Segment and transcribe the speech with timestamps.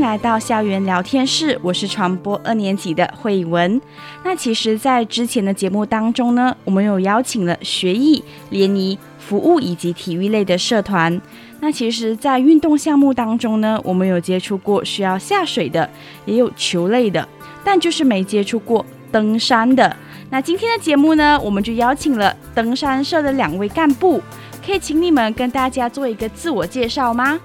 [0.00, 3.80] 来到校园聊天室，我是传播二年级的慧文。
[4.24, 11.20] 那其实，在之前的节目当中呢，我们有邀请了学艺、联谊、服务以及体育类的社团。
[11.60, 15.88] 那其实，在运动项目当中呢，我们有接触过需要下水的，
[16.26, 17.26] 也有球类的，
[17.64, 19.96] 但就是没接触过登山的。
[20.30, 24.22] 那今天的节目呢，我们就邀请了登山社的两位干部，
[24.64, 27.40] 可以请你们跟大家做一个自我介绍吗？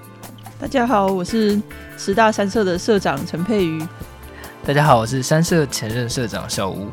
[0.60, 1.60] 大家好，我是
[1.98, 3.84] 十大三社的社长陈佩瑜。
[4.64, 6.88] 大家好，我是三社前任社长小吴。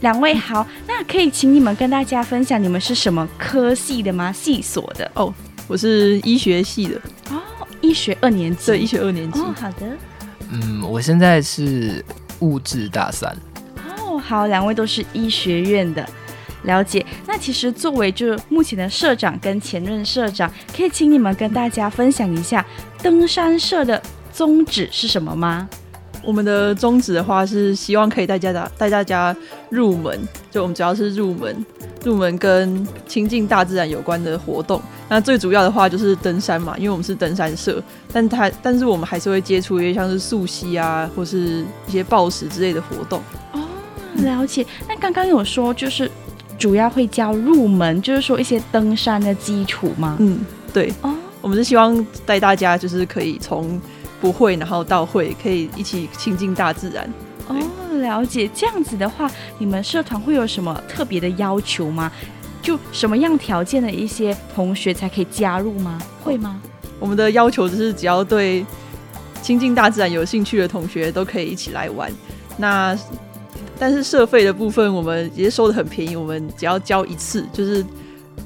[0.00, 4.32] 两位好，那可以请你们跟大家分享你们是什么科系的吗？
[4.32, 5.32] 系所的哦，
[5.66, 7.40] 我是医学系的哦，
[7.82, 9.38] 医学二年级，对，医学二年级。
[9.38, 9.86] 哦，好的。
[10.50, 12.02] 嗯，我现在是
[12.40, 13.36] 物质大三。
[13.98, 16.08] 哦，好，两位都是医学院的。
[16.68, 22.64] 了解，那其实作为就是目前的社长跟前任社长，可以请你们跟大家分享一下
[23.02, 25.66] 登山社的宗旨是什么吗？
[26.22, 29.34] 我们的宗旨的话是希望可以带大家带大家
[29.70, 31.64] 入门，就我们主要是入门，
[32.04, 34.78] 入门跟亲近大自然有关的活动。
[35.08, 37.82] 那最主要的话就是登山嘛，因为我们是登山社，
[38.12, 43.22] 但它但是我们还是会接触一些像是溯溪啊，或是一些暴食之类的活动。
[43.52, 43.66] 哦，
[44.16, 44.66] 了解。
[44.86, 46.10] 那刚刚有说就是。
[46.58, 50.16] 主要会教入门，就是说一些登山的基础吗？
[50.18, 50.40] 嗯，
[50.72, 50.92] 对。
[51.02, 53.80] 哦，我们是希望带大家，就是可以从
[54.20, 57.08] 不会，然后到会，可以一起亲近大自然。
[57.46, 57.56] 哦，
[58.00, 58.50] 了解。
[58.52, 62.10] 这样子的话，你们社团会有什么特别的要求吗？
[62.60, 65.98] 就什么样条件的一些同学才可以加入吗？
[66.22, 66.60] 会吗？
[66.98, 68.66] 我们的要求就是只要对
[69.40, 72.12] 亲近大自然有兴趣的同学都可以一起来玩。
[72.56, 72.98] 那
[73.78, 77.84] 但是社费的部分，我们也收的很便宜，我们只要交一次，就是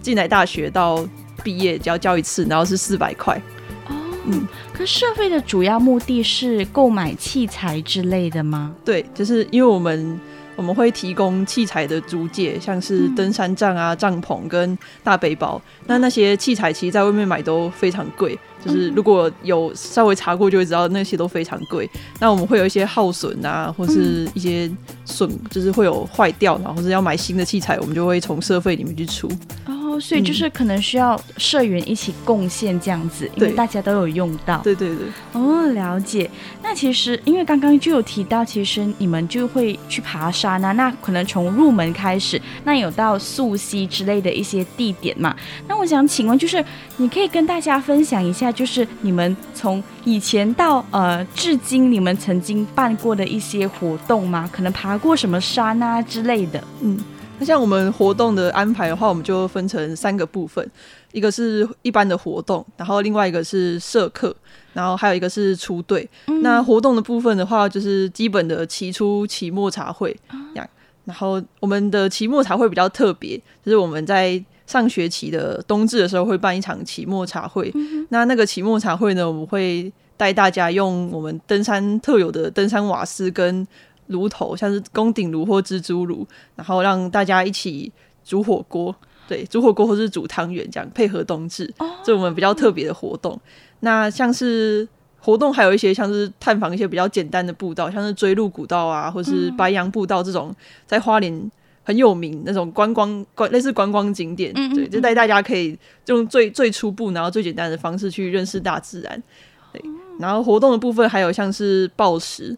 [0.02, 1.02] 进来大学到
[1.42, 3.40] 毕业只要交一次，然后是四百块。
[3.88, 3.94] 哦，
[4.26, 8.74] 嗯，可是社费的主要目的是购买器材之类的吗？
[8.84, 10.20] 对，就是因为我们
[10.54, 15.60] 我们会提供器材的租借，像是登山杖啊、帐篷跟大背包。
[15.80, 18.38] 嗯、那那些器材其实在外面买都非常贵。
[18.64, 21.88] 就是如果有稍微查过，就会知道那些都非常贵。
[22.20, 24.70] 那我们会有一些耗损啊，或是一些
[25.04, 29.28] 损，就是会有坏掉，然后或是要买新的器材，我们就会从社费里面去出。
[30.00, 34.58] 所以就是可能需要社员一起贡献这样子，因为大家都有用到。
[34.58, 35.06] 对对对。
[35.32, 36.30] 哦，了解。
[36.62, 45.34] 那其实因为刚刚就有提到，其实你们就会去爬山啊，那可能从入门开始，那有到溯溪之类的一些地点嘛。
[45.66, 46.64] 那我想请问，就是
[46.96, 48.52] 你可以跟大家分享一下。
[48.52, 54.48] 就是你们从以前到呃至今，你们曾经办过的一些活动吗？
[54.52, 56.62] 可能爬过什么山啊之类的。
[56.80, 56.98] 嗯，
[57.42, 60.64] 那像我们活动的安排的话，我们就分成三个部分，
[61.10, 64.32] 一个是一般的活动，然后另外一个是社课，
[64.72, 66.08] 然后还有一个是出队。
[66.28, 70.16] 嗯、那活动的部分的话，就是基本的期初、期末茶会
[70.54, 70.68] 这样。
[71.04, 74.40] 然后我们的期末茶会比较特别，就是我们在。
[74.64, 83.66] 上学期的冬至的时候会办一场期末茶会，嗯、那那个期末茶会呢，我们会带大家用我们登山特有的登山瓦斯跟
[84.06, 86.26] 炉头，像是宫顶炉或蜘蛛炉，
[86.56, 87.90] 然后让大家一起
[88.24, 88.94] 煮火锅，
[89.28, 91.72] 对，煮火锅或是煮汤圆这样配合冬至，
[92.04, 93.40] 这、哦、我们比较特别的活动。
[93.80, 94.86] 那像是
[95.20, 100.54] 活动还有一些像是探访一些比较简单的步道，像是追鹿古道啊，或是白杨步道这种，
[100.86, 101.50] 在花莲。
[101.84, 105.76] 很有名那种观光观类似观光景点，嗯嗯嗯对，就带大家可以
[106.06, 109.20] 用最最初步，然后最简单的方式去认识大自然。
[109.72, 109.82] 对，
[110.20, 112.56] 然后活动的部分还有像是抱石，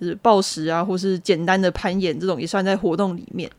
[0.00, 3.50] 就是暴食啊，或是简单的攀岩这种也算在活动里面。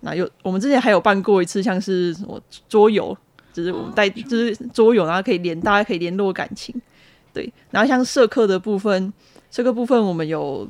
[0.00, 3.16] 那有我们之前还有办过一次，像是什么桌游，
[3.52, 6.74] 就是我们带就是桌游，然后可以联大家可以联络感情。
[7.32, 9.12] 对，然后像社课的部分，
[9.50, 10.68] 这个部分我们有。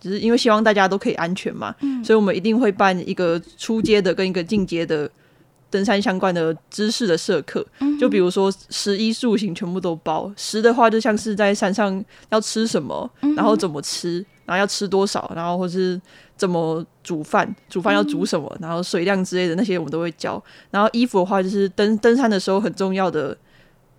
[0.00, 5.10] 只是因为希望大家都可以安全嘛，嗯、所以我们一定会办一个初阶的跟一个进阶的
[5.70, 7.66] 登山相关的知识的社课。
[7.78, 16.00] 嗯、就比如说食衣住行全部都包，食的话就像是在山上要吃什么，然后怎么吃，然后要吃多少，然后或是
[16.36, 20.42] 怎么煮饭，煮饭要煮什么，然后水量之类的那些我们都会教。
[20.70, 23.36] 然后衣服的话，就是登登山的时候很重要的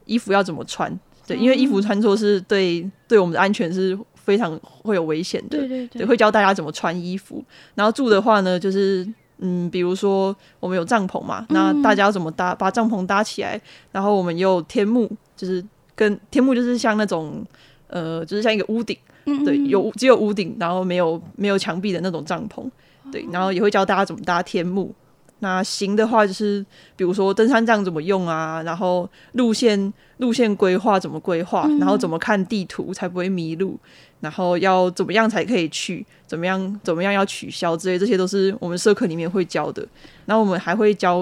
[0.05, 3.97] 衣服要怎么穿，对，因为衣服穿错是对对我们的安全是。
[4.25, 5.59] 非常会有危险的。
[5.59, 7.45] 对对对，会教大家怎么穿衣服。
[7.75, 9.07] 然后住的话呢，就是
[9.37, 13.61] 嗯，比如说我们有帐篷嘛，那大家要怎么搭，把帐篷搭起来。
[13.91, 15.07] 然后我们也有天幕，
[15.37, 15.63] 就是
[15.95, 17.45] 跟天幕就是像那种
[17.85, 18.97] 呃，就是像一个屋顶，
[19.43, 22.69] 对，有只有屋顶，然后没有没有墙壁的那种帐篷。
[23.11, 24.93] 对，然后也会教大家怎么搭天幕。
[25.39, 33.77] 那行的话，就是比如说登山杖怎么用啊，然后路线路线规划怎么规划，然后怎么看地图才不会迷路，
[34.21, 39.85] 然后要怎么样才可以去，怎么样怎么样要取消之类，这些都是我们社课里面会教的。
[40.25, 41.17] 然后我们还会教，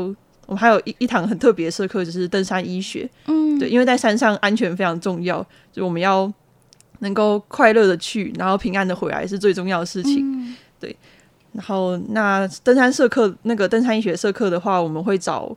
[0.45, 3.09] 我们还有一一堂很特别的社课，就是登山医学。
[3.25, 6.31] 嗯，对，因为在山上安全非常重要，就我们要
[6.99, 10.55] 能够快乐的去，然后平安的回来是最重要的事情。
[10.79, 10.95] 对。
[11.53, 15.55] 然后，那登山社课那个登山医学社课的话，我们会找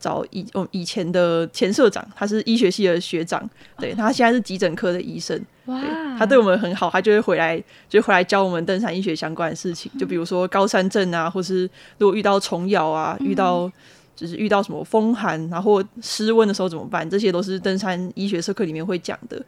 [0.00, 3.48] 找以我以前的前社长，他是医学系的学长，
[3.78, 5.80] 对，他现在是急诊科的医生，哇，
[6.18, 13.70] 他对我们很好，他就会回来，就回来教我们登山医学相关的事情，就比如说高山症啊，或是如果遇到虫咬啊，遇到
[14.16, 19.40] 就是遇到什么风寒，然后湿温的时候怎么办，这些都是登山医学社课里面会讲的，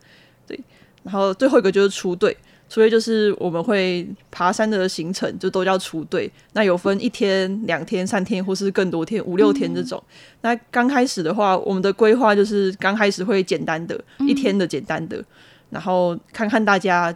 [0.47, 0.56] 对。
[1.02, 2.37] 然后最后一个就是出队。
[2.73, 10.00] 所以就是我们会爬山的行程就都叫出队，那有分一天、两天、三天，或是更多天，五六天这种。
[10.06, 15.25] 嗯、那刚开始的话，我们的规划就是刚开始会简单的，一天的简单的，嗯、
[15.70, 17.12] 然后看看大家，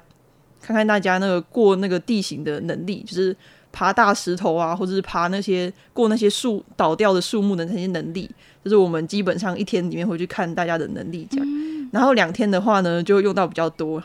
[0.60, 3.36] 看看大家那个过那个地形的能力，就是
[3.70, 8.28] 爬大石头啊，或者是爬那些过那些树倒掉的树木的那些能力，
[8.64, 11.46] 就是我们基本上一天里面会去看大家的能力这样。
[11.46, 14.02] 嗯、然后两天的话呢，就用到比较多，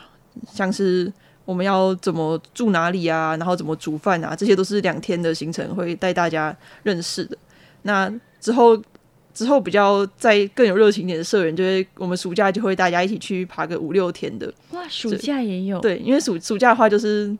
[0.52, 1.12] 像是。
[1.46, 3.36] 我们要怎么住哪里啊？
[3.36, 4.36] 然后怎么煮饭啊？
[4.36, 7.36] 这些都是两天的行程，会带大家认识的。
[7.82, 8.08] 那
[8.40, 8.80] 之后，
[9.34, 14.52] 之后比较再更有热情一点的社员，就会我们暑假就会大家一起去爬个五六天的。
[14.70, 15.80] 哇，暑假也有？
[15.80, 17.36] 对，因为暑暑假的话，就是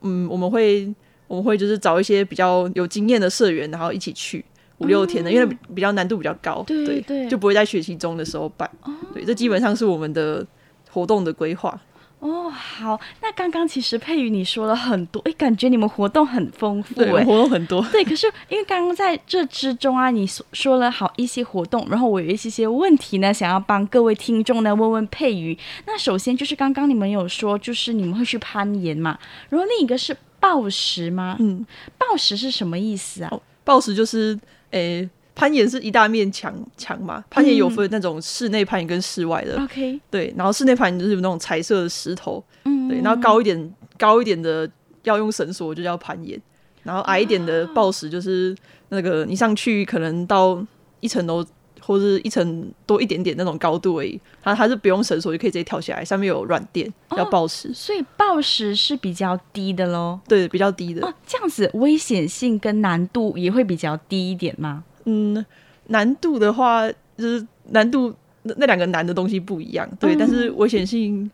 [0.00, 0.88] 嗯，我们会
[1.26, 4.42] 我们会就是找一些比较有经验的社员，然后一起去
[4.80, 8.68] 五六天的，嗯、因为比较难度比较高，对对，对，就不会在学期中的时候办。
[8.82, 10.46] 哦、对，这基本上是我们的
[10.90, 11.80] 活动的规划。
[12.18, 18.04] 哦，好，那刚刚其实佩瑜你说了很多，诶，感觉你们活动很丰富，对，活动很多，对。
[18.04, 25.56] 可是因为刚刚在这之中啊，你说说了好一些活动，然后我有一些些问题呢，想要帮各位听众呢问问佩瑜。
[25.86, 29.18] 那首先就是刚刚你们有说，就是你们会去攀岩嘛，
[29.48, 31.36] 然后另一个是暴食吗？
[31.38, 31.64] 嗯，
[31.96, 33.32] 暴食是什么意思啊？
[33.64, 34.38] 暴食就是
[34.70, 35.08] 诶。
[35.32, 39.58] 攀岩是一大面墙墙嘛，攀岩有分那种室内攀岩跟室外的。
[39.62, 44.68] OK，、嗯、对，然后室内攀岩就是有那种彩色的石头，嗯，对，然后高一点高一点的
[45.04, 46.38] 要用绳索就叫攀岩，
[46.82, 48.54] 然后矮一点的暴石就是
[48.90, 50.62] 那个你上去可能到
[50.98, 51.42] 一层楼
[51.90, 64.84] 或者一层多一点点那种高度而已，它它是不用绳索就可以直接跳下来，上面有软垫要抱石、哦，所以抱石是比较低的喽，对，比较低的哦，这样子危险性跟难度也会比较低一点吗？
[65.06, 65.44] 嗯，
[65.88, 68.14] 难度的话，就是难度
[68.44, 71.28] 那那两个难的东西不一样，对，嗯、但是危险性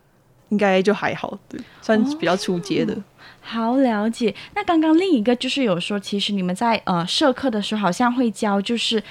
[0.49, 3.03] 应该就还好，对，算比较初阶的、哦。
[3.39, 4.33] 好了解。
[4.55, 9.01] 那刚刚另一个就是有说，其实你们在呃社课的时候好像会教，就是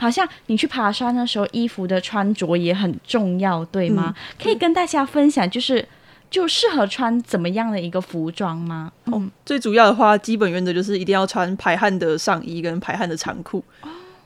[0.00, 4.14] 好像你去爬山的时候，衣服的穿着也很重要，对吗？
[4.16, 5.86] 嗯、可以跟大家分享，就是
[6.30, 8.90] 就适合穿怎么样的一个服装吗？
[9.06, 13.62] 嗯、哦，最主要的话，基本原则就是一定要穿排汗的上衣跟排汗的长裤。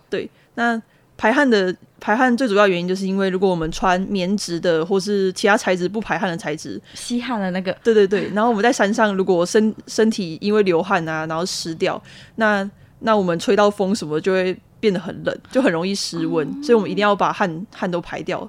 [0.08, 0.80] 对，那
[1.16, 8.28] 排汗的排汗最主要原因就是因为如果我们穿棉质的或是其他材质不排汗的材质，吸汗的那个，对对对。
[8.34, 12.00] 然后我们在山上，如果身身体因为流汗啊，然后湿掉，
[12.36, 12.68] 那
[13.00, 16.46] 那我们吹到风什么就会变得很冷，就很容易失温。
[16.46, 18.46] 哦、所以我们一定要把汗汗都排掉，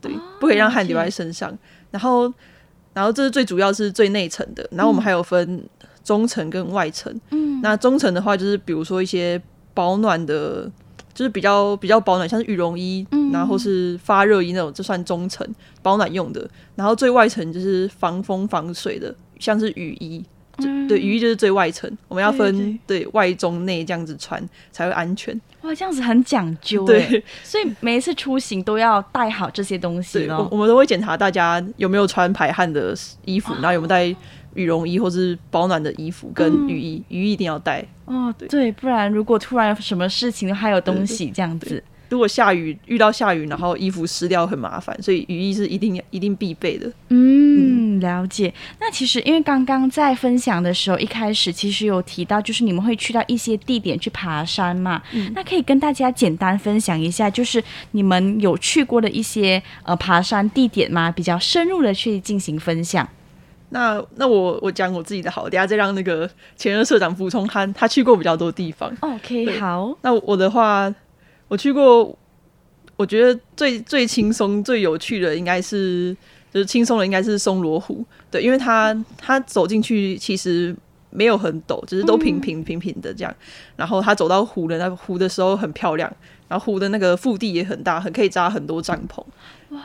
[0.00, 1.50] 对，不可以让汗留在身上。
[1.50, 1.58] 哦、
[1.90, 2.32] 然后，
[2.94, 4.66] 然后这是最主要是最内层的。
[4.70, 5.62] 然后我们还有分
[6.02, 7.14] 中层跟外层。
[7.30, 9.38] 嗯，那中层的话就是比如说一些
[9.74, 10.70] 保暖的。
[11.16, 15.46] 就是比较比较保暖，像是羽绒衣，嗯、然后是发热衣那种，就算中层
[15.80, 16.46] 保暖用的。
[16.74, 20.22] 然后最外层就是防风防水的，像是雨衣。
[20.58, 25.38] 嗯、对，雨衣就是最外层，我们要分对，外中内这样子穿才会安全。
[25.62, 26.84] 哇，这样子很讲究。
[26.84, 30.26] 对，所以每一次出行都要带好这些东西。
[30.28, 32.94] 我我们都会检查大家有没有穿排汗的
[33.24, 34.16] 衣服，然后有没有带。
[34.56, 38.34] 羽绒衣或是保暖的衣服跟雨衣，嗯、雨衣一定要带哦。
[38.38, 46.90] 对，对，不然如果突然什么事情还有东西这样子，如果下雨遇到下雨，然后衣服湿掉很麻烦，所以雨衣是一定要一定必备的。
[47.08, 48.52] 嗯，了解。
[48.80, 55.02] 那其实因为刚刚在分享的时候，一开始其实有提到，就是你们会去到一些地点去爬山嘛。
[55.12, 61.10] 嗯，那可以跟大家简单分享一下，就是你们有去过的一些呃爬山地点吗？
[61.10, 63.08] 比较深入的去进行分享。
[63.70, 68.92] 那那我我讲我自己的好，等下再让那个前任社长补充他他去过比较多地方。
[69.00, 69.92] OK，好。
[70.02, 70.92] 那我的话，
[71.48, 72.16] 我去过，
[72.96, 76.16] 我觉得最最轻松、最有趣的应该是
[76.52, 80.74] 就是轻松的应该是松罗湖，对，因为它它走进去其实
[81.10, 83.32] 没有很陡，只是都平平平平的这样。
[83.32, 83.44] 嗯、
[83.76, 86.12] 然后它走到湖的那个湖的时候很漂亮，
[86.48, 89.22] 然后湖的那个腹地也很大，很可以扎很多帐篷。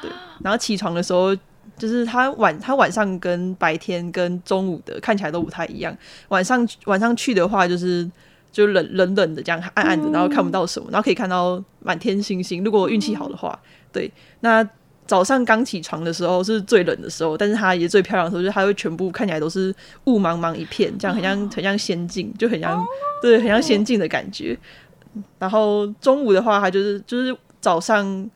[0.01, 0.09] 对，
[0.43, 1.35] 然后起床的时候。
[1.77, 5.95] 就是它晚，它晚上跟白天跟中午的看起来都不太一样。
[6.27, 8.07] 晚上晚上去的话，就是
[8.51, 12.63] 就冷冷冷的这样暗暗的，然后看不到什么，然后可以看到满天星星。
[12.63, 13.57] 如果运气好的话，
[13.91, 14.11] 对。
[14.41, 14.67] 那
[15.07, 19.73] 早上刚起床的时候是最冷的时候，但是它也最漂亮的时候，就是它会全部看起来都是
[20.05, 22.85] 雾茫茫一片，这样很像很像仙境，就很像
[23.21, 24.57] 对，很像仙境的感觉。
[25.39, 28.29] 然后中午的话，它就是就是早上。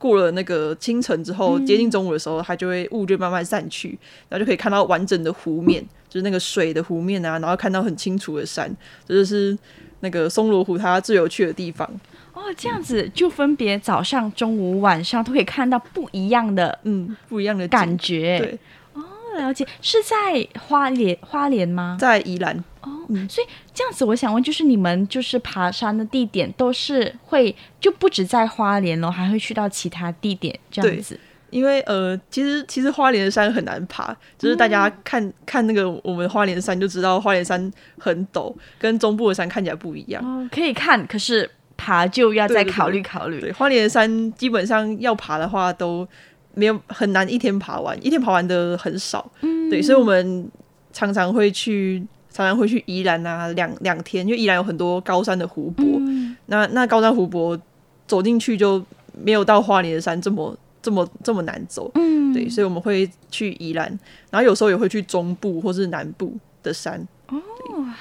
[0.00, 3.98] 过了那个清晨之后，接近中午的时候，它就会雾就慢慢散去，
[4.30, 8.74] 然后就可以看到完整的湖面，就是那个水的湖面啊，然后看到很清楚的山，
[9.06, 9.56] 这就是
[10.00, 11.86] 那个松罗湖它最有趣的地方。
[12.32, 18.38] 哦，这样子就分别早上、中午、晚上都可以看到不一样的，嗯，不一样的感觉。
[18.38, 18.58] 对，
[18.94, 19.02] 哦，
[19.36, 21.98] 了解，是在花莲花莲吗？
[22.00, 22.56] 在宜兰。
[22.80, 22.89] 哦，
[23.28, 31.18] 所以这样子，我想问，就是你们就是爬山的地点都是会就不止在花莲咯，还会去到其他地点这样子？
[31.50, 40.22] 因为呃，其实其实花莲的山很难爬，就是大家看、嗯、看那个我们花莲山就知道，花莲山很陡，跟中部的山看起来不一样。
[40.24, 43.40] 哦，可以看，可是爬就要再考虑考虑。
[43.40, 46.06] 对，对，对，花莲的山基本上要爬的话都
[46.54, 49.28] 没有很难，一天爬完，一天爬完的很少。
[49.40, 50.48] 嗯，对，所以我们
[50.92, 52.06] 常常会去。
[52.32, 55.84] 常常会去宜兰啊，两两天，因为宜兰有很多高山的湖泊。
[55.98, 57.60] 嗯、那那高山湖泊
[58.06, 58.82] 走进去就
[59.20, 61.90] 没有到花莲的山这么这么这么难走。
[61.96, 63.86] 嗯，对，所以我们会去宜兰，
[64.30, 67.06] 然后有时候也会去中部或是南部的山。
[67.28, 67.40] 哦，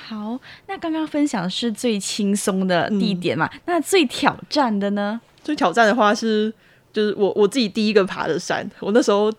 [0.07, 3.49] 好，那刚刚分享是最轻松的地点嘛？
[3.51, 5.19] 嗯、那最挑战的呢？
[5.43, 6.53] 最挑战的话是，
[6.93, 9.33] 就是我我自己第一个爬的山，我那时候。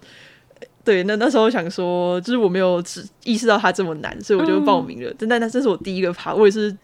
[0.83, 2.83] 对，那那时候想说，就是我没有
[3.25, 5.11] 意识到它这么难，所以我就报名了。
[5.11, 6.75] 嗯、但那这是我第一个爬，我也是，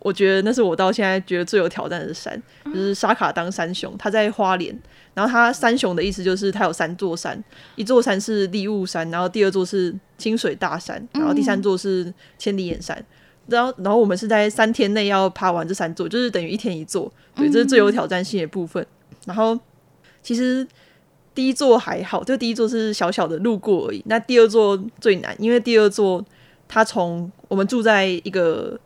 [0.00, 4.76] 我觉得那是我到现在觉得最有挑战的山，就是沙卡当三雄，它在花莲。
[5.14, 7.42] 然后它三雄的意思就是它有三座山，
[7.76, 13.02] 一座山是立雾山，然后第二座是清水大山，然后第三座是千里眼山。
[13.46, 17.10] 然后，然后我们是在三天内要爬完这三座，就是等于一天一座。
[17.36, 18.84] 对，这是最有挑战性的部分。
[19.24, 19.56] 然后
[20.20, 20.66] 其实。
[21.36, 24.02] 第一座还好，就第一座是小小的路过而已。
[24.06, 26.24] 那第二座最难，因为第二座
[26.66, 28.76] 它从我们住在一个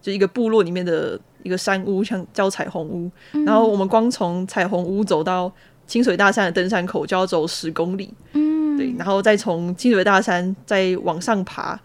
[0.00, 3.10] 就一个部落里面的一个山屋，像叫彩虹屋。
[3.32, 5.52] 嗯、然后我们光从彩虹屋走到
[5.88, 8.14] 清水大山的登山口就要走十公里。
[8.34, 11.76] 嗯，对，然后再从清水大山再往上爬，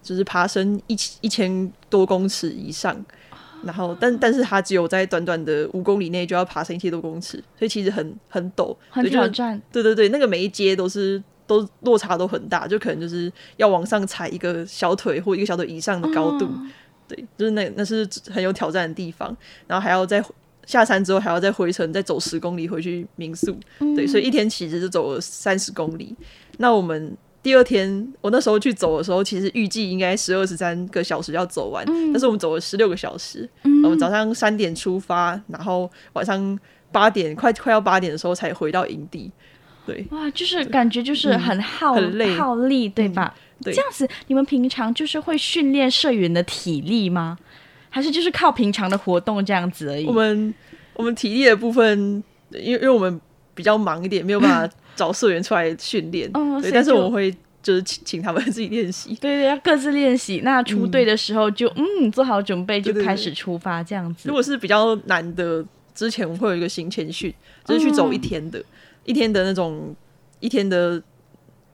[0.00, 2.96] 就是爬升一一千多公尺以上。
[3.66, 9.60] 然后，但但是它只有在短短的五公里内就要爬升一千多公尺，所以其实很很陡，很挑战。
[9.72, 16.46] 对对对，那个每一阶都是都落差都很大，就可能就是要往上踩一个小腿或一个小腿以上的高度。
[16.46, 16.70] 嗯、
[17.08, 19.36] 对，就是那那是很有挑战的地方。
[19.66, 20.24] 然后还要再
[20.64, 23.58] 下山之后还要再回程，再走十公里回去民宿。
[23.80, 26.16] 嗯、对，所以一天其实就走了三十公里。
[26.58, 27.16] 那我们。
[27.46, 33.48] 第二天，我那时候去走的时候，其实预计应该十二十三个小时要走完，嗯、但是我们走了十六个小时。
[33.62, 36.58] 嗯、我们早上三点出发，然后晚上
[36.90, 39.30] 八点快快要八点的时候才回到营地。
[39.86, 43.32] 对，哇，就是感觉就是很耗、嗯、很累耗力，对吧？
[43.60, 47.38] 嗯、对，这样子，你们平常就是会训练社员的体力吗？
[47.88, 50.04] 还是就是靠平常的活动这样子而已？
[50.04, 50.52] 我们
[50.94, 53.20] 我们体力的部分，因为因为我们
[53.56, 54.76] 比较忙一点，没有办法。
[54.96, 57.30] 找社员出来训练，哦、对，但是我们会
[57.62, 60.40] 就是请请他们自己练习，对对，要各自练习。
[60.42, 64.26] 那出队的时候就嗯，嗯做好准备就开始出发这样子。
[64.26, 65.62] 如果是比较难的，
[65.94, 67.30] 之前我会有一个行前训，
[67.66, 68.64] 就是去走一天的，嗯、
[69.04, 69.94] 一天的那种
[70.40, 71.02] 一天的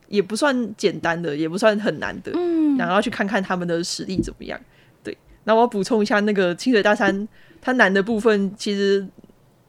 [0.09, 4.59] 也不算简单的，也不算很难的，嗯，然后去看看他们的实力怎么样。
[5.01, 7.25] 对，那我要补充一下，那个清水大山
[7.61, 9.07] 它难的部分，其实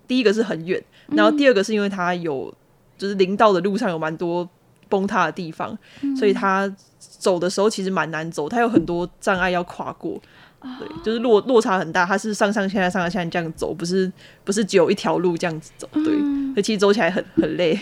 [0.08, 2.52] 第一个是很远，然后第二个是因为它有。
[2.96, 4.48] 就是林道的路上有蛮多
[4.88, 10.12] 崩塌的地方，嗯、所以它走的时候其实蛮难走，它有很多障碍要跨过，
[10.60, 14.10] 哦、对，就是落落差很大，它是上上下下上上下下这样走，不是
[14.44, 17.78] 不是只有一条路这样子走，对，嗯、所以其实走起来很很累。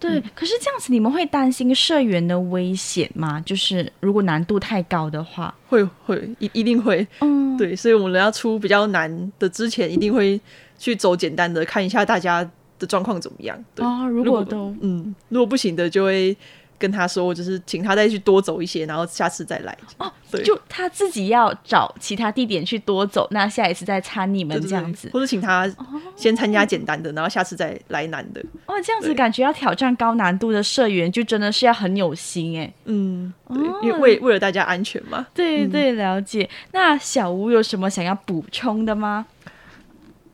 [0.00, 3.38] 对，嗯、可是这样子你们会担心社员的危险吗？
[3.42, 10.40] 就是如果难度太高的话，会会一一定会，嗯，对，所以我们要出比较难的之前，一定会
[10.78, 13.58] 去走简单的，看一下大家的状况怎么样？
[13.74, 16.36] 对，哦，如果都嗯，如果不行的，就会
[16.78, 19.74] 跟他说，就是请他再去多走一些，然后下次再来。
[19.96, 25.66] 哦，对，就他自己要找其他地点去多走，那下一次再参你们这样子，对对对，或者请他
[26.14, 28.44] 先参加简单的，然后下次再来难的。
[28.66, 32.70] 哦，这样子感觉要挑战高难度的社员，就真的是要很有心哎。
[32.84, 35.26] 嗯，对，因为为为了大家安全嘛。
[35.32, 36.46] 对对，了解。
[36.72, 39.24] 那小吴有什么想要补充的吗？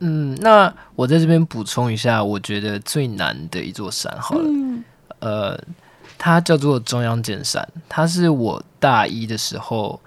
[0.05, 4.83] 嗯，那我在这边补充一下，我觉得最难的一座山好了，嗯、
[5.19, 5.57] 呃，
[6.17, 9.97] 它叫做中央尖山，它是我大一的时候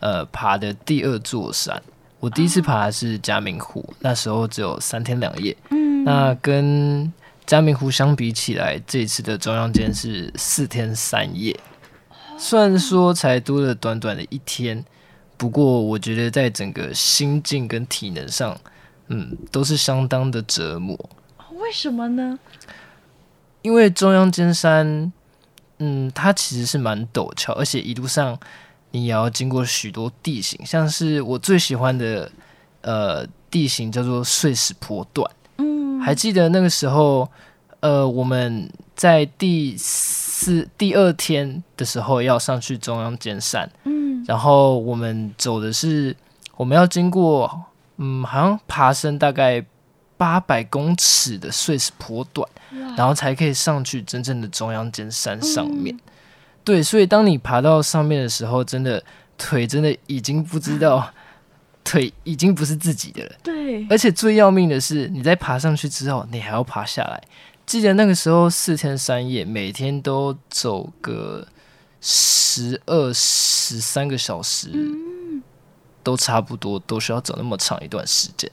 [0.00, 1.82] 呃爬的第二座山。
[2.20, 5.56] 我第一次爬的是嘉明湖，哦、那时候只有三天两夜。
[5.70, 7.10] 嗯，那跟
[7.46, 11.58] 嘉明湖相比起来，这一次的中央尖是四天三夜。
[12.36, 14.84] 虽然说才多了短短的一天，
[15.38, 18.54] 不过我觉得在整个心境跟体能上。
[19.08, 20.98] 嗯，都是相当的折磨。
[21.52, 22.38] 为什么呢？
[23.62, 25.12] 因为中央尖山，
[25.78, 28.38] 嗯，它其实是蛮陡峭，而且一路上
[28.92, 32.30] 你也要经过许多地形，像是我最喜欢的
[32.82, 35.28] 呃地形叫做碎石坡段。
[35.56, 37.28] 嗯，还记得那个时候，
[37.80, 46.14] 呃，我们在第四第二天的时候要上去中央尖山，嗯，然后我们走的是
[46.56, 47.64] 我们要经过。
[47.98, 49.64] 嗯，好像爬升大概
[50.16, 52.48] 八百公尺的碎石坡段，
[52.96, 55.94] 然后才可以上去真正的中央尖山上面。
[55.94, 56.00] 嗯、
[56.64, 59.02] 对，所以当你爬到上面的时候，真的
[59.36, 61.12] 腿真的已经不知道，
[61.84, 63.32] 腿已经不是自己的了。
[63.42, 67.22] 对，而且最要命的是，你在爬上去之后，你还要爬下来。
[67.64, 71.46] 记得那个时候四天三夜，每天都走个
[72.00, 74.70] 十二十三个小时。
[76.08, 78.50] 嗯都差不多，都需要走那么长一段时间。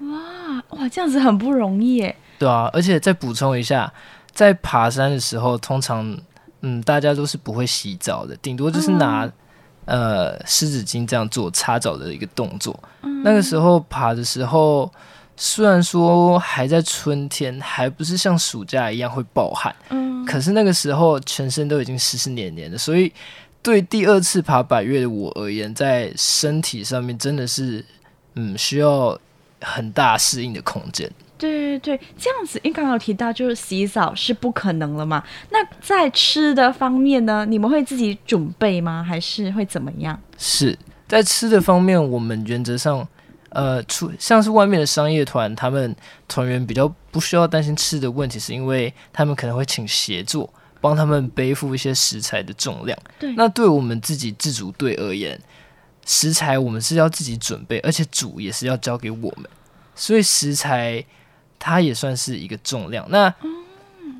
[0.00, 2.14] 哇哇，这样子很不容易耶。
[2.38, 3.90] 对啊，而且再补充一下，
[4.30, 6.14] 在爬山的时候，通常
[6.60, 9.24] 嗯，大家都是不会洗澡的，顶多就是拿、
[9.86, 12.78] 嗯、呃湿纸巾这样做擦澡的一个动作。
[13.00, 14.92] 嗯、那个时候爬的时候，
[15.34, 23.10] 虽然说还在春天，还不是像暑假一样会暴汗，嗯，可是那个时候全身都已经湿湿黏黏的，所以。
[23.68, 27.84] 对第二次爬百越的我而言，在身体上面真的是，
[28.34, 29.18] 嗯，需要
[29.60, 31.10] 很大适应的空间。
[31.36, 35.22] 对对对，这样子，因为刚刚有提到，就是洗澡是不可能了嘛。
[35.50, 39.04] 那在吃的方面呢，你们会自己准备吗？
[39.06, 40.18] 还是会怎么样？
[40.38, 40.76] 是
[41.06, 43.06] 在吃的方面，我们原则上，
[43.50, 45.94] 呃，出像是外面的商业团，他们
[46.26, 50.50] 团员比较不需要担心吃的问题，是因为他们可能会请协作。
[50.80, 52.98] 帮他们背负一些食材的重量。
[53.18, 55.40] 对，那对我们自己自主队而言，
[56.06, 59.48] 食材我们是要自己准备，而且煮也是要交给我们，
[59.94, 61.04] 所以食材
[61.58, 63.04] 它也算是一个重量。
[63.10, 63.34] 那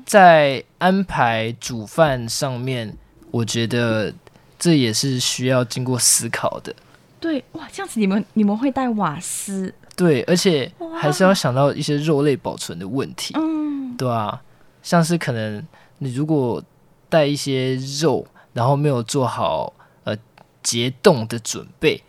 [0.05, 2.95] 在安排煮饭上面，
[3.31, 4.13] 我觉得
[4.57, 6.75] 这也是需要经过思考的。
[7.19, 9.73] 对，哇，这样子你们你们会带瓦斯？
[9.95, 13.33] 对，而且还是要想到一些肉类保存的问题。
[13.37, 14.41] 嗯，对啊，
[14.83, 15.65] 像是可能。
[15.99, 16.61] 你如果
[17.07, 19.71] 带一些肉，然后没有做好
[20.03, 20.15] 呃
[20.63, 22.01] 解冻的准备，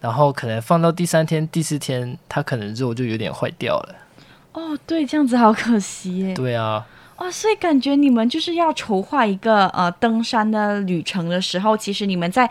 [0.00, 3.94] 然后可能放到第三天、第四天，它可能肉就有点坏掉了。
[4.52, 6.34] 哦，对，这样子好可惜耶。
[6.34, 6.86] 对啊。
[7.16, 12.48] 哦，所以感觉你们就是要筹划一个呃登山的旅程的时候，其实你们在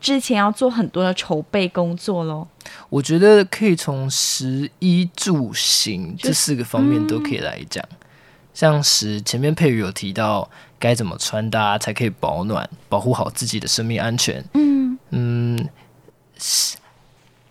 [0.00, 2.46] 之前要做很多的筹备工作喽。
[2.88, 7.84] 我觉得可以从食衣住行这四个方面都可以来讲。
[7.90, 7.96] 嗯
[8.54, 14.44] 像是前面佩瑜有提到该怎么穿搭才可以保暖，保护好自己的生命安全。
[14.54, 15.68] 嗯嗯，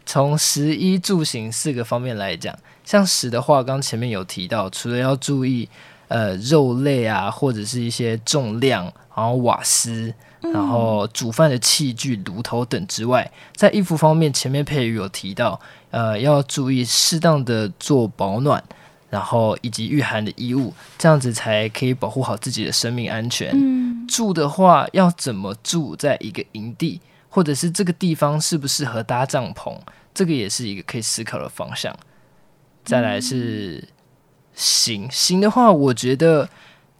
[0.05, 5.67] 从食衣住行四个方面来讲，像食的话，刚前面有提到，除了要注意
[6.07, 8.83] 呃肉类啊，或者是一些重量，
[9.15, 15.59] 然后瓦斯，然后煮饭的器具、炉头等之外，在衣服方面，前面佩瑜有提到，
[15.91, 18.63] 呃，要注意适当的做保暖。
[19.11, 23.51] 然后以及御寒的衣物，这样子才可以保护好自己的生命安全。
[23.53, 29.77] 嗯，住的话要怎么住在一个营地，或者是这个地方适不适合搭帐篷，
[30.13, 31.93] 这个也是一个可以思考的方向。
[32.85, 33.85] 再来是
[34.55, 36.47] 行行的话，我觉得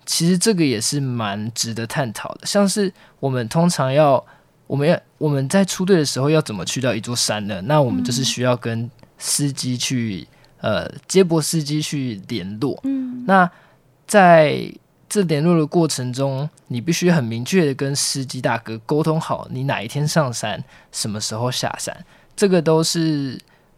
[0.06, 2.46] 其实这个也是蛮值得探讨的。
[2.46, 4.22] 像是我们通常要，
[4.68, 7.62] 我们要我们在出队的时候要怎么去到一座山呢？
[7.62, 10.28] 那我们就是需要跟司机去。
[10.62, 12.80] 呃，接驳司机去联络。
[12.84, 13.50] 嗯，那
[14.08, 14.72] 在
[15.10, 23.38] 这联络的过程中，你必须很明确的跟司机大哥沟通好，你哪一天上山，什么时候下山，这个都是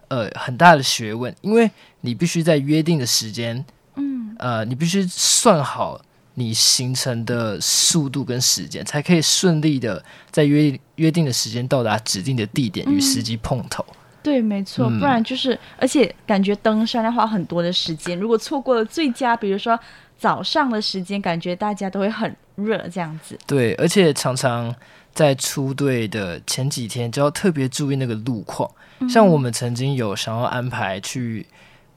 [0.10, 3.65] 呃很大的学问，因为你必须在约定的时间，
[3.96, 6.00] 嗯，呃，你必须算好
[6.36, 13.84] 你行程的速度跟时间，才可以顺利的在约约定的时间到达指定的地点与司机碰头。
[13.89, 19.78] 嗯、对，没错，不然就是，而且感觉登山要花很多的时间，如果错过了最佳，比如说
[20.18, 23.38] 早上的时间，感觉大家都会很热这样子。
[23.46, 24.74] 对，而且常常
[25.14, 28.70] 在出队的前几天就要特别注意那个路况。
[29.00, 31.46] 嗯、像我们曾经有想要安排去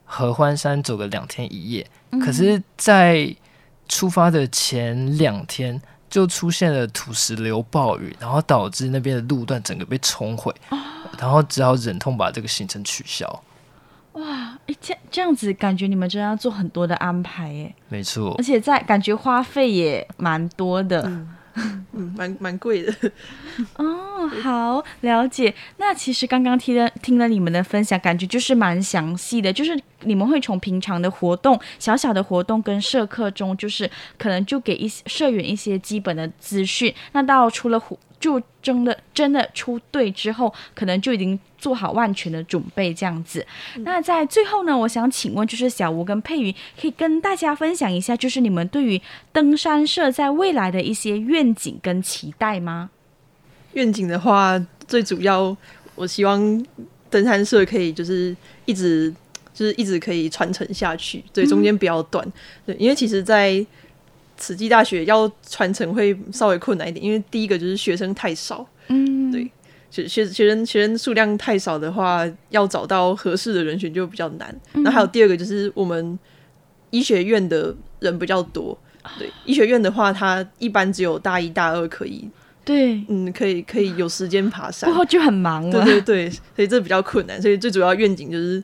[0.05, 3.35] 合欢山走个两天一夜，嗯、可是，在
[3.89, 10.79] 出发的前两天就出现了土石流暴雨，然后导致那边的路段整个被冲毁，哦、
[11.19, 13.43] 然后只好忍痛把这个行程取消。
[14.13, 17.75] 哇，哎，这这样子感觉你们真的要做很多的安排耶。
[17.89, 21.03] 没错，而且在感觉花费也蛮多的。
[21.07, 21.29] 嗯
[21.93, 22.95] 嗯，蛮蛮贵的
[23.77, 24.29] 哦。
[24.43, 25.55] 好，了解。
[25.79, 29.51] 那其实刚刚听了听了你们的分享，感觉就是蛮详细的。
[29.51, 36.95] 就是你们会从平常的活动、小小的活动跟社课中，就是可能就给一些社员一些基本的资讯。
[37.13, 43.47] 那到除了活就真的真的出队之后，可能就已经做好万全的准备这样子。
[43.77, 49.01] 嗯、那在最后呢，我想请问，就是小吴跟佩瑜，可以跟大家分享一下，就是你们对于
[49.33, 52.91] 登山社在未来的一些愿景跟期待吗？
[53.75, 55.57] 愿景的话，最主要
[55.95, 56.67] 我希望
[57.09, 59.15] 登山社可以就是一直
[59.55, 62.27] 就是一直可以传承下去，对，中间不要断。
[62.27, 62.33] 嗯、
[62.67, 63.65] 对，因为其实，在
[64.37, 69.51] 慈济大学要传承会稍微困难一点，因为第一个就是学生太少，嗯，对，
[69.91, 74.55] 学学学生学生数量太少的话，要找到合适的人选就比较难。
[74.75, 76.19] 那、嗯、还有第二个就是我们
[76.91, 78.79] 医学院的人比较多，
[79.19, 82.29] 对，医学院的话，它一般只有大一大二可以，
[82.65, 87.41] 对，嗯，可以可以有时间爬山，过后就很忙了，对对对，所以这比较困难。
[87.41, 88.63] 所以最主要愿景就是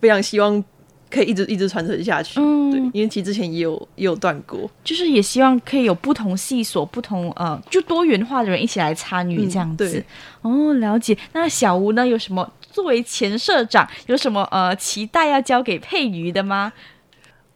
[0.00, 0.64] 非常希望。
[1.10, 10.04] 可以一直一直传承下去，嗯，对，因为其实之前也有也有断过，就是也希望可以有不同系所、不同呃，就多元化的人一起来参与这样子。
[10.42, 11.16] 嗯、哦，了解。
[11.32, 16.72] 那小吴呢，有什么作为前社长，有什么呃期待要交给佩瑜的吗？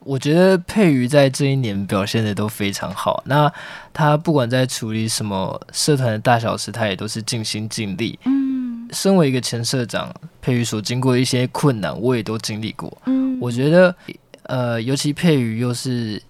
[0.00, 3.22] 我觉得佩瑜在这一年表现的都非常好。
[3.26, 3.52] 那
[3.92, 8.18] 他不管在处理什么社团的大小事，他也都是尽心尽力。
[8.24, 8.49] 嗯。
[8.92, 12.96] 身为一个前社长，佩瑜所经过的一些困难，我也都经历过。
[13.06, 13.94] 嗯，我觉得，
[14.44, 16.20] 呃，尤其佩瑜又是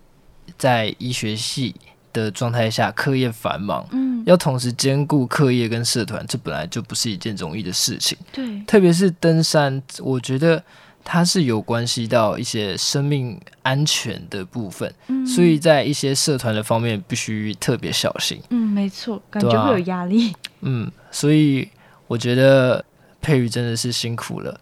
[0.58, 1.74] 在医学系
[2.12, 8.18] 的状态下，课业繁忙，嗯，要同时兼顾课业跟社团，这本来就不是一件容易的事情。
[8.32, 10.62] 对，特别是登山，我觉得
[11.02, 18.38] 它是有关系到一些生命安全的部分，嗯，所以在一些社团的方面必须特别小心。
[18.50, 20.34] 嗯，没错，感觉会有压力。
[20.60, 21.66] 嗯，所以。
[22.10, 22.84] 我觉得
[23.20, 24.60] 佩瑜真的是辛苦了。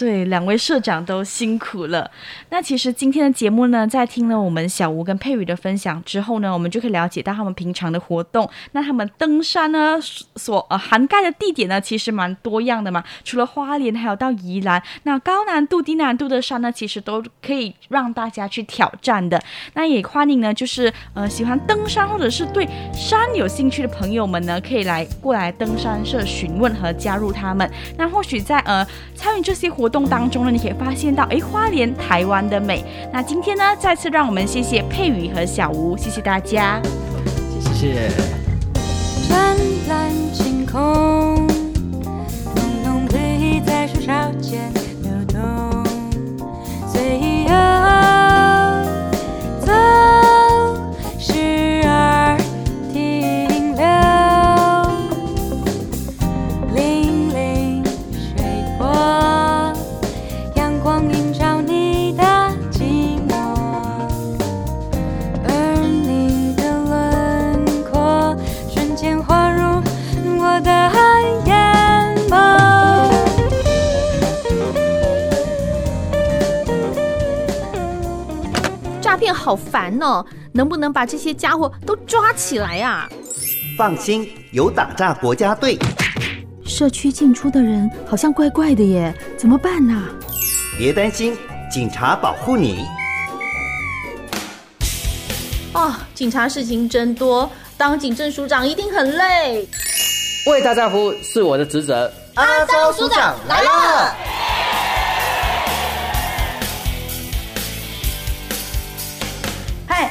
[0.00, 2.10] 对，两位社长都辛苦了。
[2.48, 8.48] 那其实今天的节目呢，在听了我们小吴跟佩宇的分享之后呢，我们就可以了解到他们平常的活动。
[8.72, 9.98] 那他们登山呢，
[10.36, 13.04] 所呃涵盖的地点呢，其实蛮多样的嘛。
[13.24, 19.38] 除了花莲，还有到宜兰，那高难度、低难度的山呢，其实都可以让大家去挑战的。
[19.74, 27.70] 那也欢迎呢，就是呃喜欢登山或者是对山有兴趣的朋友们呢，可以来过来登山社询问和加入他们。
[27.98, 28.82] 那或许在呃
[29.14, 32.84] 参与这些活动当中呢，你可以发现到，哎，花莲台湾的美。
[33.12, 36.80] 那今天呢，再次让我们谢谢佩宇和小吴，谢谢大家，
[37.58, 38.10] 谢谢。
[39.28, 39.56] 湛
[39.88, 41.46] 蓝晴空，
[43.66, 44.79] 在树梢间
[79.40, 80.22] 好烦哦！
[80.52, 83.08] 能不能把这些家伙都抓起来啊？
[83.78, 85.78] 放心，有打诈国家队。
[86.66, 89.98] 社区进出的人好像怪怪的耶，怎么办呢？
[90.76, 91.34] 别担心，
[91.72, 92.84] 警察保护你。
[95.72, 99.66] 哦，警察事情真多，当警政署长一定很累。
[100.48, 102.12] 为大家服务是我的职责。
[102.34, 104.14] 阿昭署长来了。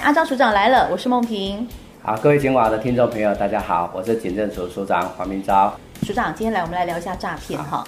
[0.02, 1.68] 阿张署长来了，我是梦萍。
[2.02, 5.74] 好，各位警网的听众朋友，大家好，我是警政署署长黄明昭。
[6.04, 7.86] 署长，今天来我们来聊一下诈骗哈。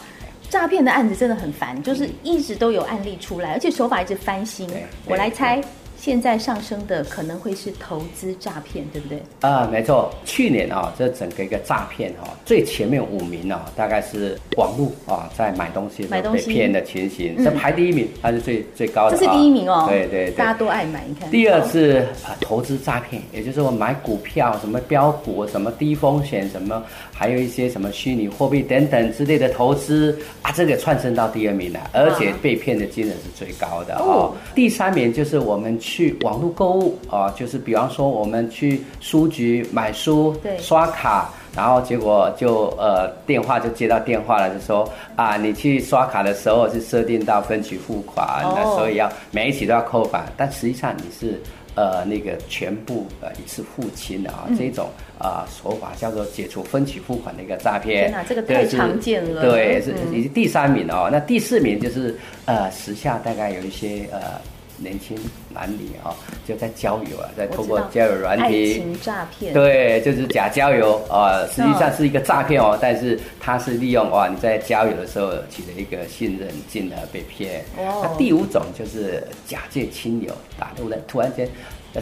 [0.50, 4.70] 诈骗的案子真的很烦，就是一直都有案例出来，而且手法一直翻新。
[5.06, 5.62] 我来猜，
[6.02, 9.22] 现在上升的可能会是投资诈骗，对不对？
[9.42, 10.12] 啊，没错。
[10.26, 19.16] 去年啊，这整个一个诈骗哈，最前面五名啊，大概是网络啊，在买东西被骗的情形，这排第一名，它是最最高的。
[19.16, 19.86] 这是第一名哦。
[19.88, 21.30] 对对对，大家都爱买，你看。
[21.30, 22.04] 第二是
[22.40, 26.82] 投资诈骗，也就是我买股票，什么标股，什么低风险，什么
[27.14, 34.34] 还有一些什么虚拟货币等等之类的投资啊，这个窜升到第二名了，而且被骗的金额是最高的哦。
[34.56, 35.91] 第三名就是我们去
[36.22, 51.42] 网络购物啊，就是比方说我们去书局买书，对，刷卡，然后结果就呃电话就接到电话了，就说啊，你去刷卡的时候是设定到分期付款，那所以要每一期都要扣款，但实际上你是
[51.76, 58.10] 呃那个全部呃一次付清的啊，这种啊手法叫做解除分期付款的一个诈骗。
[58.10, 59.42] 天哪，这个太常见了。
[59.42, 64.40] 对，是已经第三名哦，那第四名就是呃时下大概有一些呃。
[64.82, 65.18] 年轻
[65.54, 66.14] 男女啊，
[66.46, 77.64] 就在交友啊，在通过交友软体，爱情诈骗，对，就是假交友啊，实际上是一个诈骗哦，但是他是利用哇，你在交友的时候取得一个信任，进而被骗。
[77.78, 81.48] 哦，那第五种就是假借亲友打入来，突然间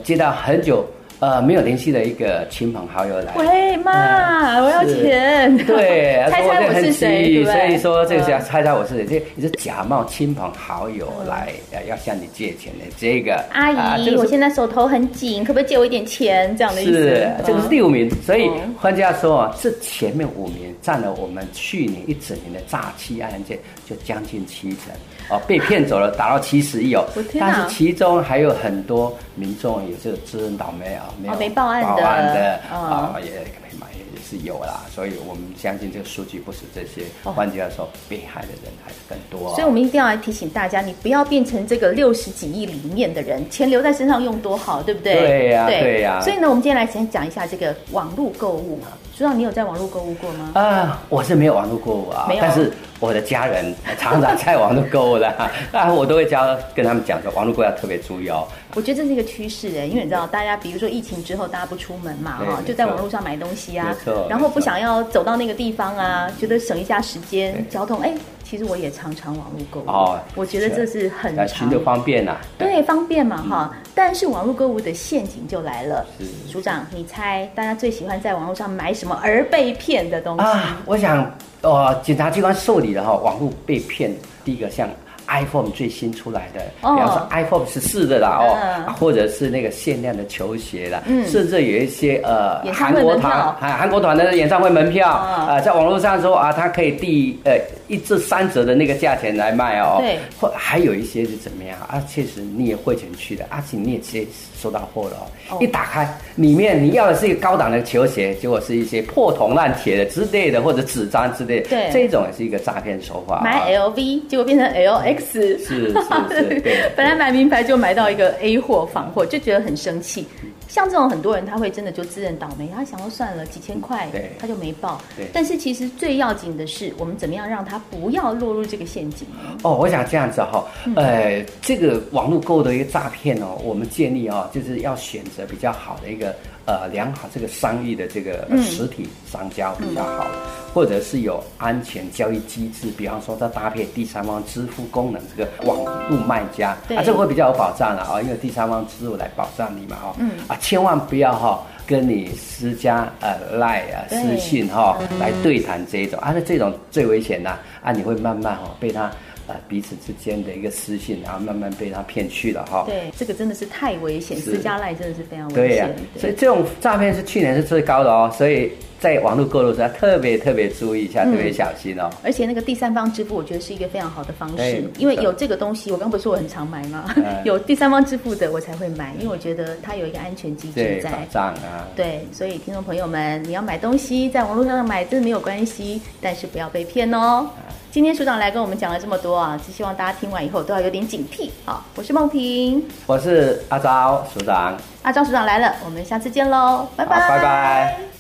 [0.04, 0.86] 接到很久。
[1.20, 7.44] 呃，没有联系的一个亲朋好友来，喂妈，我要钱，对， 猜猜我是谁？
[7.44, 11.50] 所以说这个是要猜猜我是谁，这你是假冒亲朋好友来
[11.90, 16.56] 要向你借钱的这个阿姨，我现在手头很紧，可不可以借我一点钱？
[16.56, 16.94] 这样的意思。
[16.94, 24.94] 是，这个是第五名，所以换句话说，这前面五名占了我们去年一整年的诈欺案件就将近七成。
[25.30, 27.06] 哦，被骗走了，达到七十亿哦。
[27.39, 34.82] 但是其中还有很多民众也是知恩倒霉啊，没有没报案的，报案的啊，也没买也是有啦。
[34.94, 39.54] 所以我们相信这个数据不是这些，换句话说，被害的人还是更多。
[39.54, 45.13] 所以我们一定要来提醒大家，你不要变成这个六十几亿里面的人，钱留在身上用多好，对不对？
[45.15, 46.20] 对呀，对呀。
[46.22, 48.80] 所以呢，我们今天来先讲一下这个网络购物。
[49.15, 50.52] 知道你有在网络购物过吗？
[50.56, 52.72] 啊，我是没有网络购物啊，没有，但是。
[53.00, 55.28] 我的家人常常在网络购物的，
[55.72, 58.48] 啊，我都会教跟他们讲说，网络购物要特别注意哦。
[58.76, 63.96] 我觉得这是一个趋势哎，因为你知道，大家比如说疫情之后，大家不出门嘛，哈，就在网络上买东西啊，
[64.30, 68.14] 然后不想要走到那个地方啊，觉得省一下时间，交通，哎，
[68.50, 70.20] 其实我也常常网络购物哦。
[70.36, 73.72] 我觉得这是很常就方便呐，对，方便嘛哈。
[73.94, 76.06] 但是网络购物的陷阱就来了，
[76.48, 80.44] 署长，你猜大家最喜欢在网络上买什么而被骗的东西？
[80.44, 80.78] 啊？
[80.86, 81.30] 我想。
[81.62, 84.10] 哦，检察机关受理了哈，网络被骗，
[84.46, 84.88] 第一个像
[85.28, 102.02] iPhone 最新出来的，比方说 iPhone 十四的啦哦，或者是那个限量的球鞋啦，甚至有一些呃韩国团韩韩国团的演唱会门票啊，在网络上说啊，它可以第呃一至三折的那个价钱来卖哦，对，或还有一些是怎么样啊？
[102.10, 104.25] 确实你也汇钱去的，而且你也直接
[104.58, 113.41] 收到货了哦，一打开里面你要的是一个高档的球鞋，结果是一些破铜烂铁的之类的，或者纸张之类的，对，这种也是一个诈骗手法。
[113.43, 115.19] 买 LV 结果变成 LX。
[115.19, 115.93] 是是
[116.30, 120.28] 是，对， 本来买名牌就买到一个 A 货仿货，就觉得很生气。
[120.70, 124.08] 像这种很多人，他会真的就自认倒霉，他想要算了几千块，
[124.40, 125.02] 他就没报。
[125.18, 129.58] 对，但是其实最要紧的是，我们怎么样让他不要落入这个陷阱呢？
[129.64, 130.64] 哦，我想这样子哈，
[130.96, 136.36] 呃，这个网络购物的一个诈骗哦，我们建议哦，就是要选择比较好的一个
[136.70, 140.28] 呃良好这个商誉的这个实体商家比较好，
[140.72, 150.30] 或者是有安全交易机制，比方说它搭配第三方支付功能，这个网络卖家，啊，这个会比较有保障了啊，因为第三方支付来保障你嘛，哈，嗯。
[150.48, 150.56] 啊。
[150.62, 157.50] 千万不要哈跟你私家呃赖啊私信哈来对谈这一种，啊，那这种最危险的
[157.82, 159.10] 啊，你会慢慢哈被他
[159.50, 162.86] 呃彼此之间的一个私信，然后慢慢被他骗去了哈。
[162.88, 165.66] 对，这个真的是太危险，私加赖真的是非常危险。
[165.68, 168.72] 对呀，所以这种诈骗是去年是最高的哦，所以。
[169.00, 172.10] 在网络购物时，要特别特别注意一下，特别小心哦。
[172.24, 177.06] 而且那个第三方支付，我觉得是一个非常好的方式，因为有这个东西，我刚不是说我很常买吗？
[177.46, 181.10] 有第三方支付的，我才会买，因为我觉得它有一个安全机制在。
[181.10, 181.88] 保障啊。
[181.96, 187.50] 对，所以听众朋友们，你要买东西，在网络上买真的没有关系，但是不要被骗哦。
[187.92, 191.50] 今天署长来跟我们讲了这么多啊，只希望大家听完以后都要有点警惕。
[191.66, 198.19] 啊，我是梦萍，我是阿昭署长，阿昭署长来了，我们下次见喽，拜拜，拜拜。